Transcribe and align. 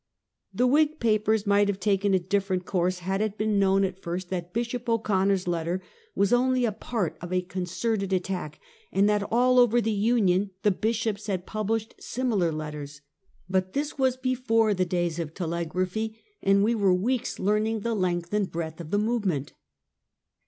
The 0.51 0.65
Whig 0.65 0.99
papers 0.99 1.45
might 1.45 1.67
have 1.67 1.79
taken 1.79 2.15
a 2.15 2.19
different 2.19 2.65
course, 2.65 2.97
had 3.05 3.21
it 3.21 3.37
been 3.37 3.59
known 3.59 3.83
at 3.83 4.01
first 4.01 4.29
that 4.31 4.51
Bishop 4.51 4.89
O'Con 4.89 5.27
ner's 5.27 5.47
letter 5.47 5.79
was 6.15 6.33
only 6.33 6.65
a 6.65 6.71
part 6.71 7.19
of 7.21 7.31
a 7.31 7.43
concerted 7.43 8.11
attack, 8.11 8.59
and 8.91 9.07
that 9.07 9.21
all 9.21 9.59
over 9.59 9.79
the 9.79 9.91
Union 9.91 10.49
the 10.63 10.71
Bishops 10.71 11.27
had 11.27 11.45
published 11.45 11.93
similar 11.99 12.51
letters. 12.51 13.01
But 13.47 13.73
this 13.73 13.99
was 13.99 14.17
before 14.17 14.73
the 14.73 14.85
days 14.85 15.19
of 15.19 15.35
tele 15.35 15.67
graphy, 15.67 16.15
and 16.41 16.63
we 16.63 16.73
were 16.73 16.95
weeks 16.95 17.37
learning 17.37 17.81
the 17.81 17.93
length 17.93 18.33
and 18.33 18.49
breadth 18.51 18.81
of 18.81 18.89
the 18.89 18.97
movement. 18.97 19.53